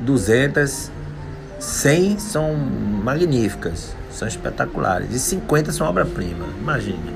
200, 0.00 0.90
100 1.58 2.18
são 2.18 2.54
magníficas, 2.54 3.94
são 4.10 4.26
espetaculares. 4.26 5.12
E 5.12 5.18
50 5.18 5.72
são 5.72 5.86
obra-prima. 5.86 6.46
Imagine. 6.60 7.14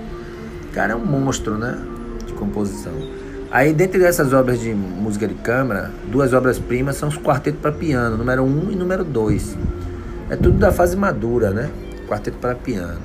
O 0.69 0.75
cara 0.75 0.93
é 0.93 0.97
um 0.97 1.05
monstro, 1.05 1.57
né? 1.57 1.79
De 2.27 2.33
composição. 2.33 2.93
Aí, 3.51 3.73
dentre 3.73 4.01
dessas 4.01 4.33
obras 4.33 4.61
de 4.61 4.73
música 4.73 5.29
de 5.29 5.35
câmara, 5.35 5.91
duas 6.11 6.33
obras-primas 6.33 6.97
são 6.97 7.09
os 7.09 7.19
quartetos 7.19 7.61
para 7.61 7.71
piano, 7.71 8.17
número 8.17 8.43
1 8.43 8.47
um 8.47 8.73
e 8.73 8.75
número 8.75 9.05
2. 9.05 9.57
É 10.33 10.37
tudo 10.37 10.57
da 10.57 10.73
fase 10.73 10.97
madura, 10.97 11.51
né? 11.51 11.71
Quarteto 12.09 12.39
para 12.39 12.55
piano. 12.55 13.03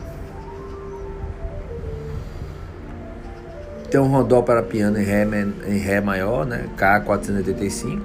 Tem 3.92 4.00
um 4.00 4.08
rondó 4.08 4.42
para 4.42 4.64
piano 4.64 4.98
em 4.98 5.04
ré, 5.04 5.28
em 5.68 5.78
ré 5.78 6.00
maior, 6.00 6.46
né? 6.46 6.70
K485. 6.78 8.00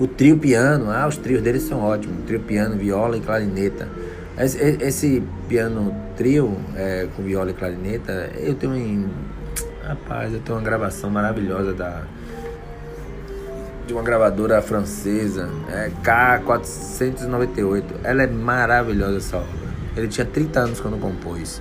O 0.00 0.08
trio 0.08 0.36
piano, 0.36 0.90
ah, 0.90 1.06
os 1.06 1.16
trios 1.16 1.40
deles 1.40 1.62
são 1.62 1.80
ótimos. 1.80 2.24
Trio 2.26 2.40
piano, 2.40 2.74
viola 2.76 3.16
e 3.16 3.20
clarineta. 3.20 3.88
Esse, 4.36 4.58
esse 4.80 5.22
piano 5.48 5.94
trio 6.16 6.56
é, 6.74 7.06
com 7.14 7.22
viola 7.22 7.52
e 7.52 7.54
clarineta, 7.54 8.32
eu 8.40 8.56
tenho 8.56 8.74
em. 8.74 9.08
Rapaz, 9.84 10.34
eu 10.34 10.40
tenho 10.40 10.58
uma 10.58 10.64
gravação 10.64 11.08
maravilhosa 11.08 11.72
da 11.72 12.02
de 13.88 13.94
uma 13.94 14.02
gravadora 14.02 14.60
francesa, 14.60 15.48
é 15.70 15.90
K498. 16.04 17.84
Ela 18.04 18.24
é 18.24 18.26
maravilhosa 18.26 19.16
essa 19.16 19.38
obra. 19.38 19.68
Ele 19.96 20.08
tinha 20.08 20.26
30 20.26 20.60
anos 20.60 20.78
quando 20.78 21.00
compôs. 21.00 21.60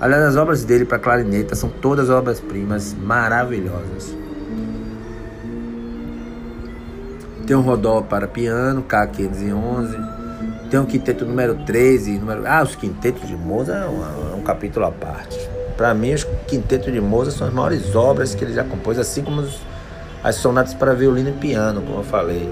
Aliás, 0.00 0.24
as 0.24 0.36
obras 0.36 0.64
dele 0.64 0.84
para 0.84 0.98
clarineta 0.98 1.54
são 1.54 1.70
todas 1.70 2.10
obras-primas 2.10 2.94
maravilhosas. 2.94 4.12
Tem 7.46 7.56
um 7.56 7.60
rodó 7.60 8.02
para 8.02 8.26
piano, 8.26 8.82
K511. 8.82 10.68
Tem 10.70 10.80
um 10.80 10.84
quinteto 10.84 11.24
número 11.24 11.54
13. 11.64 12.18
Número... 12.18 12.42
Ah, 12.44 12.62
os 12.62 12.74
quintetos 12.74 13.26
de 13.26 13.36
Mozart 13.36 13.84
é 13.84 13.88
um, 13.88 14.32
é 14.32 14.34
um 14.34 14.42
capítulo 14.42 14.84
à 14.84 14.90
parte. 14.90 15.38
Para 15.76 15.94
mim, 15.94 16.12
os 16.12 16.24
quintetos 16.48 16.92
de 16.92 17.00
Mozart 17.00 17.36
são 17.36 17.46
as 17.46 17.52
maiores 17.52 17.94
obras 17.94 18.34
que 18.34 18.44
ele 18.44 18.52
já 18.52 18.64
compôs, 18.64 18.98
assim 18.98 19.22
como 19.22 19.42
os 19.42 19.60
as 20.22 20.36
sonatas 20.36 20.74
para 20.74 20.94
violino 20.94 21.30
e 21.30 21.32
piano, 21.32 21.80
como 21.82 22.00
eu 22.00 22.04
falei. 22.04 22.48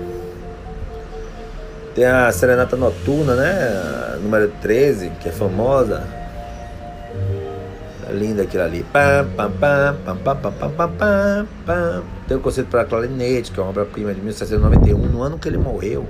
Tem 1.94 2.04
a 2.04 2.30
Serenata 2.30 2.76
Noturna, 2.76 3.34
né? 3.34 4.18
Número 4.22 4.52
13, 4.60 5.10
que 5.20 5.28
é 5.28 5.32
famosa. 5.32 6.02
É 8.08 8.12
linda 8.12 8.42
aquilo 8.42 8.62
ali. 8.62 8.84
Tem 12.28 12.36
o 12.36 12.40
Concerto 12.40 12.70
para 12.70 12.84
Clarinete, 12.84 13.50
que 13.50 13.58
é 13.58 13.62
uma 13.62 13.70
obra-prima 13.70 14.12
de 14.14 14.20
1791, 14.20 14.98
no 14.98 15.22
ano 15.22 15.38
que 15.38 15.48
ele 15.48 15.58
morreu. 15.58 16.06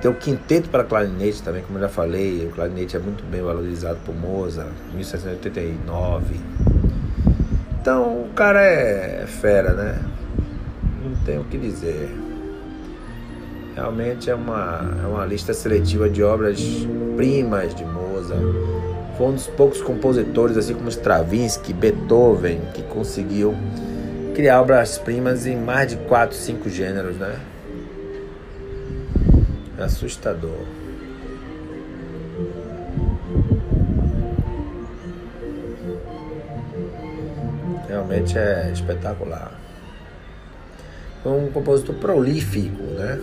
Tem 0.00 0.10
o 0.10 0.14
Quinteto 0.14 0.68
para 0.68 0.84
Clarinete 0.84 1.42
também, 1.42 1.62
como 1.62 1.78
eu 1.78 1.82
já 1.82 1.88
falei. 1.88 2.46
O 2.46 2.50
clarinete 2.50 2.96
é 2.96 2.98
muito 2.98 3.22
bem 3.24 3.42
valorizado 3.42 3.98
por 4.04 4.14
Mozart, 4.14 4.70
1789. 4.94 6.40
Então 7.82 8.22
o 8.22 8.28
cara 8.28 8.62
é 8.62 9.26
fera, 9.26 9.72
né? 9.72 9.98
Não 11.04 11.16
tem 11.24 11.36
o 11.40 11.42
que 11.42 11.58
dizer. 11.58 12.16
Realmente 13.74 14.30
é 14.30 14.34
uma, 14.36 14.98
é 15.02 15.06
uma 15.08 15.26
lista 15.26 15.52
seletiva 15.52 16.08
de 16.08 16.22
obras 16.22 16.60
primas 17.16 17.74
de 17.74 17.84
Mozart. 17.84 18.40
Foi 19.18 19.26
um 19.26 19.32
dos 19.32 19.48
poucos 19.48 19.82
compositores, 19.82 20.56
assim 20.56 20.74
como 20.74 20.88
Stravinsky, 20.90 21.72
Beethoven, 21.72 22.60
que 22.72 22.84
conseguiu 22.84 23.52
criar 24.32 24.60
obras-primas 24.60 25.44
em 25.44 25.56
mais 25.56 25.88
de 25.88 25.96
4, 25.96 26.36
5 26.36 26.70
gêneros, 26.70 27.16
né? 27.16 27.34
É 29.76 29.82
assustador. 29.82 30.81
Realmente 38.12 38.36
é 38.36 38.70
espetacular. 38.72 39.52
Foi 41.22 41.32
um 41.32 41.50
compositor 41.50 41.94
prolífico, 41.96 42.82
né? 42.82 43.18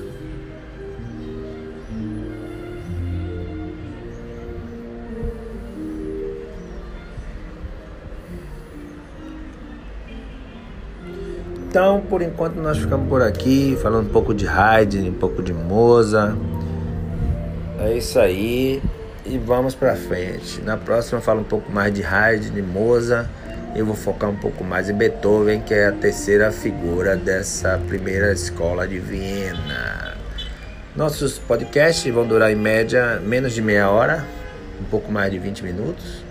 Então, 11.68 12.02
por 12.02 12.24
enquanto, 12.24 12.56
nós 12.56 12.80
ficamos 12.80 13.08
por 13.08 13.22
aqui, 13.22 13.78
falando 13.80 14.08
um 14.08 14.12
pouco 14.12 14.34
de 14.34 14.48
Haydn, 14.48 15.08
um 15.08 15.14
pouco 15.14 15.44
de 15.44 15.54
Mozart. 15.54 16.36
É 17.80 17.96
isso 17.96 18.18
aí. 18.18 18.82
E 19.24 19.38
vamos 19.38 19.76
pra 19.76 19.96
frente. 19.96 20.60
Na 20.62 20.76
próxima, 20.76 21.20
eu 21.20 21.22
falo 21.22 21.42
um 21.42 21.44
pouco 21.44 21.72
mais 21.72 21.94
de 21.94 22.04
Haydn, 22.04 22.56
de 22.56 22.62
Mozart 22.64 23.28
eu 23.76 23.86
vou 23.86 23.96
focar 23.96 24.30
um 24.30 24.36
pouco 24.36 24.64
mais 24.64 24.90
em 24.90 24.94
Beethoven, 24.94 25.62
que 25.62 25.74
é 25.74 25.88
a 25.88 25.92
terceira 25.92 26.52
figura 26.52 27.16
dessa 27.16 27.80
primeira 27.88 28.32
escola 28.32 28.88
de 28.88 29.00
Viena. 29.00 30.18
Nossos 30.96 31.38
podcasts 31.38 32.12
vão 32.14 32.28
durar 32.28 32.52
em 32.52 32.56
média 32.56 33.20
menos 33.24 33.54
de 33.54 33.62
meia 33.62 33.90
hora, 33.90 34.26
um 34.82 34.86
pouco 34.86 35.12
mais 35.12 35.32
de 35.32 35.38
20 35.38 35.64
minutos, 35.64 36.24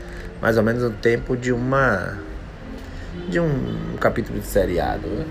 mais 0.42 0.56
ou 0.56 0.62
menos 0.62 0.82
o 0.82 0.90
tempo 0.90 1.36
de 1.36 1.52
uma 1.52 2.18
de 3.28 3.40
um 3.40 3.96
capítulo 4.00 4.38
de 4.38 4.46
seriado. 4.46 5.06
Né? 5.06 5.24